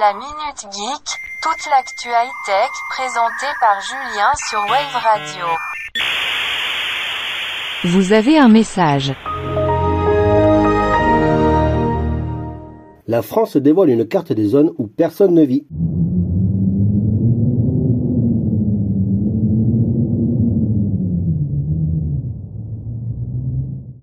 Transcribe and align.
La 0.00 0.14
Minute 0.14 0.72
Geek, 0.72 1.20
toute 1.42 1.70
l'actu 1.70 2.08
high-tech 2.08 2.70
présentée 2.88 3.52
par 3.60 3.78
Julien 3.82 4.30
sur 4.48 4.60
Wave 4.60 5.02
Radio. 5.04 5.46
Vous 7.84 8.14
avez 8.14 8.38
un 8.38 8.48
message. 8.48 9.12
La 13.06 13.20
France 13.20 13.58
dévoile 13.58 13.90
une 13.90 14.08
carte 14.08 14.32
des 14.32 14.46
zones 14.46 14.72
où 14.78 14.86
personne 14.86 15.34
ne 15.34 15.42
vit. 15.42 15.66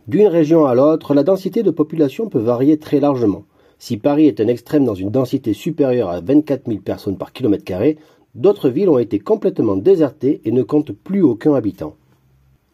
D'une 0.08 0.28
région 0.28 0.68
à 0.68 0.76
l'autre, 0.76 1.16
la 1.16 1.24
densité 1.24 1.64
de 1.64 1.72
population 1.72 2.30
peut 2.30 2.38
varier 2.38 2.78
très 2.78 3.00
largement. 3.00 3.46
Si 3.80 3.96
Paris 3.96 4.28
est 4.28 4.42
un 4.42 4.48
extrême 4.48 4.84
dans 4.84 4.94
une 4.94 5.10
densité 5.10 5.54
supérieure 5.54 6.10
à 6.10 6.20
24 6.20 6.68
000 6.68 6.82
personnes 6.82 7.18
par 7.18 7.32
kilomètre 7.32 7.64
carré, 7.64 7.98
d'autres 8.36 8.70
villes 8.70 8.90
ont 8.90 9.00
été 9.00 9.20
complètement 9.20 9.78
désertées 9.78 10.42
et 10.44 10.52
ne 10.52 10.64
comptent 10.64 10.92
plus 10.92 11.22
aucun 11.22 11.56
habitant. 11.56 11.96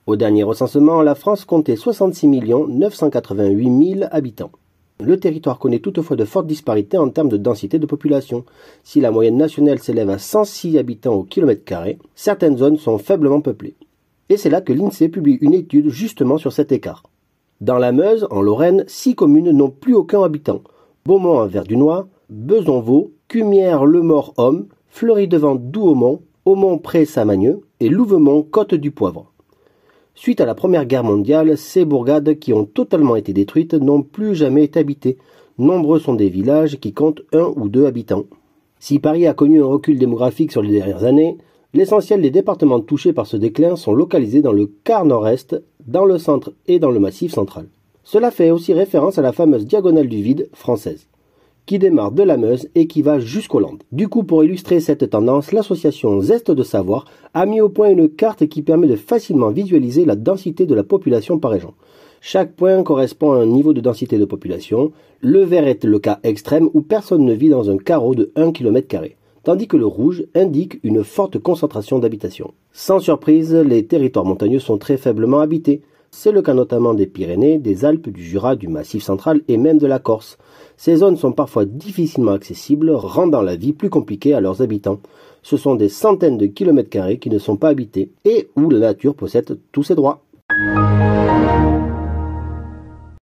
Au 0.07 0.15
dernier 0.15 0.41
recensement, 0.41 1.03
la 1.03 1.13
France 1.13 1.45
comptait 1.45 1.75
66 1.75 2.27
988 2.27 3.93
000 3.95 4.09
habitants. 4.11 4.51
Le 4.99 5.19
territoire 5.19 5.59
connaît 5.59 5.79
toutefois 5.79 6.15
de 6.15 6.25
fortes 6.25 6.47
disparités 6.47 6.97
en 6.97 7.09
termes 7.09 7.29
de 7.29 7.37
densité 7.37 7.77
de 7.77 7.85
population. 7.85 8.43
Si 8.83 8.99
la 8.99 9.11
moyenne 9.11 9.37
nationale 9.37 9.79
s'élève 9.79 10.09
à 10.09 10.17
106 10.17 10.77
habitants 10.77 11.13
au 11.13 11.23
kilomètre 11.23 11.65
carré, 11.65 11.99
certaines 12.15 12.57
zones 12.57 12.77
sont 12.77 12.97
faiblement 12.97 13.41
peuplées. 13.41 13.75
Et 14.29 14.37
c'est 14.37 14.49
là 14.49 14.61
que 14.61 14.73
l'INSEE 14.73 15.09
publie 15.09 15.37
une 15.41 15.53
étude 15.53 15.89
justement 15.89 16.39
sur 16.39 16.51
cet 16.51 16.71
écart. 16.71 17.03
Dans 17.61 17.77
la 17.77 17.91
Meuse, 17.91 18.27
en 18.31 18.41
Lorraine, 18.41 18.85
six 18.87 19.15
communes 19.15 19.51
n'ont 19.51 19.69
plus 19.69 19.93
aucun 19.93 20.23
habitant. 20.23 20.61
Beaumont 21.07 21.37
en 21.37 21.45
Verdunois, 21.45 22.07
Besanvaux, 22.31 23.11
Cumières 23.27 23.85
Le 23.85 24.01
Mort-Homme, 24.01 24.65
Fleury-Devant 24.87 25.53
Douaumont, 25.53 26.21
Aumont-Pré-Samagneux 26.45 27.61
et 27.79 27.89
Louvemont 27.89 28.41
Côte 28.41 28.73
du 28.73 28.89
Poivre. 28.89 29.31
Suite 30.15 30.41
à 30.41 30.47
la 30.47 30.55
Première 30.55 30.87
Guerre 30.87 31.03
mondiale, 31.03 31.59
ces 31.59 31.85
bourgades 31.85 32.39
qui 32.39 32.53
ont 32.53 32.65
totalement 32.65 33.15
été 33.15 33.33
détruites 33.33 33.75
n'ont 33.75 34.01
plus 34.01 34.33
jamais 34.33 34.63
été 34.63 34.79
habitées. 34.79 35.17
Nombreux 35.59 35.99
sont 35.99 36.15
des 36.15 36.29
villages 36.29 36.79
qui 36.79 36.91
comptent 36.91 37.21
un 37.33 37.53
ou 37.55 37.69
deux 37.69 37.85
habitants. 37.85 38.25
Si 38.79 38.97
Paris 38.97 39.27
a 39.27 39.35
connu 39.35 39.61
un 39.61 39.67
recul 39.67 39.99
démographique 39.99 40.51
sur 40.51 40.63
les 40.63 40.71
dernières 40.71 41.03
années, 41.03 41.37
l'essentiel 41.75 42.19
des 42.19 42.31
départements 42.31 42.79
touchés 42.79 43.13
par 43.13 43.27
ce 43.27 43.37
déclin 43.37 43.75
sont 43.75 43.93
localisés 43.93 44.41
dans 44.41 44.53
le 44.53 44.71
quart 44.83 45.05
nord-est 45.05 45.55
dans 45.85 46.05
le 46.05 46.17
centre 46.17 46.53
et 46.65 46.79
dans 46.79 46.89
le 46.89 46.99
massif 46.99 47.31
central. 47.31 47.67
Cela 48.05 48.29
fait 48.29 48.51
aussi 48.51 48.71
référence 48.71 49.17
à 49.17 49.23
la 49.23 49.31
fameuse 49.31 49.65
diagonale 49.65 50.07
du 50.07 50.21
vide 50.21 50.47
française, 50.53 51.07
qui 51.65 51.79
démarre 51.79 52.11
de 52.11 52.21
la 52.21 52.37
Meuse 52.37 52.69
et 52.75 52.85
qui 52.85 53.01
va 53.01 53.17
jusqu'aux 53.17 53.59
Landes. 53.59 53.81
Du 53.91 54.07
coup, 54.07 54.23
pour 54.23 54.43
illustrer 54.43 54.79
cette 54.79 55.09
tendance, 55.09 55.51
l'association 55.51 56.21
Zeste 56.21 56.51
de 56.51 56.61
Savoir 56.61 57.05
a 57.33 57.47
mis 57.47 57.61
au 57.61 57.69
point 57.69 57.89
une 57.89 58.07
carte 58.07 58.45
qui 58.45 58.61
permet 58.61 58.87
de 58.87 58.95
facilement 58.95 59.49
visualiser 59.49 60.05
la 60.05 60.15
densité 60.15 60.67
de 60.67 60.75
la 60.75 60.83
population 60.83 61.39
par 61.39 61.49
région. 61.49 61.73
Chaque 62.21 62.53
point 62.53 62.83
correspond 62.83 63.31
à 63.31 63.37
un 63.37 63.47
niveau 63.47 63.73
de 63.73 63.81
densité 63.81 64.19
de 64.19 64.25
population. 64.25 64.91
Le 65.21 65.43
vert 65.43 65.67
est 65.67 65.83
le 65.83 65.97
cas 65.97 66.19
extrême 66.21 66.69
où 66.75 66.83
personne 66.83 67.25
ne 67.25 67.33
vit 67.33 67.49
dans 67.49 67.71
un 67.71 67.77
carreau 67.77 68.13
de 68.13 68.31
1 68.35 68.51
km, 68.51 68.99
tandis 69.43 69.67
que 69.67 69.77
le 69.77 69.87
rouge 69.87 70.25
indique 70.35 70.79
une 70.83 71.03
forte 71.03 71.39
concentration 71.39 71.97
d'habitation. 71.97 72.53
Sans 72.71 72.99
surprise, 72.99 73.55
les 73.55 73.87
territoires 73.87 74.25
montagneux 74.25 74.59
sont 74.59 74.77
très 74.77 74.97
faiblement 74.97 75.39
habités. 75.39 75.81
C'est 76.17 76.31
le 76.31 76.41
cas 76.41 76.53
notamment 76.53 76.93
des 76.93 77.07
Pyrénées, 77.07 77.59
des 77.59 77.83
Alpes, 77.83 78.07
du 78.07 78.23
Jura, 78.23 78.55
du 78.55 78.69
Massif 78.69 79.03
central 79.03 79.41
et 79.49 79.57
même 79.57 79.77
de 79.77 79.85
la 79.85 79.99
Corse. 79.99 80.37
Ces 80.77 80.95
zones 80.95 81.17
sont 81.17 81.33
parfois 81.33 81.65
difficilement 81.65 82.31
accessibles, 82.31 82.91
rendant 82.91 83.41
la 83.41 83.57
vie 83.57 83.73
plus 83.73 83.89
compliquée 83.89 84.33
à 84.33 84.39
leurs 84.39 84.61
habitants. 84.61 85.01
Ce 85.43 85.57
sont 85.57 85.75
des 85.75 85.89
centaines 85.89 86.37
de 86.37 86.45
kilomètres 86.45 86.89
carrés 86.89 87.19
qui 87.19 87.29
ne 87.29 87.37
sont 87.37 87.57
pas 87.57 87.67
habités 87.67 88.11
et 88.23 88.47
où 88.55 88.69
la 88.69 88.79
nature 88.79 89.13
possède 89.13 89.59
tous 89.73 89.83
ses 89.83 89.95
droits. 89.95 90.21